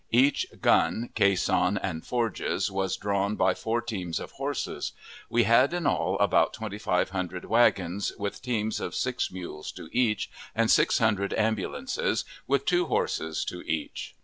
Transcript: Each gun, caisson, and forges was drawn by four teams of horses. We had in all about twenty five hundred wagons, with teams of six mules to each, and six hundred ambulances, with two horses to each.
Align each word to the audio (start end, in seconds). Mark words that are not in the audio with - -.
Each 0.09 0.47
gun, 0.61 1.11
caisson, 1.13 1.77
and 1.77 2.03
forges 2.03 2.71
was 2.71 2.97
drawn 2.97 3.35
by 3.35 3.53
four 3.53 3.81
teams 3.83 4.19
of 4.19 4.31
horses. 4.31 4.93
We 5.29 5.43
had 5.43 5.75
in 5.75 5.85
all 5.85 6.17
about 6.17 6.53
twenty 6.53 6.79
five 6.79 7.11
hundred 7.11 7.45
wagons, 7.45 8.11
with 8.17 8.41
teams 8.41 8.79
of 8.79 8.95
six 8.95 9.31
mules 9.31 9.71
to 9.73 9.89
each, 9.91 10.31
and 10.55 10.71
six 10.71 10.97
hundred 10.97 11.35
ambulances, 11.35 12.25
with 12.47 12.65
two 12.65 12.87
horses 12.87 13.45
to 13.45 13.61
each. 13.71 14.15